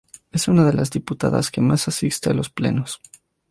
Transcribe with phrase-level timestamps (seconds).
[0.31, 2.99] Es una de las diputadas que más asiste a los plenos.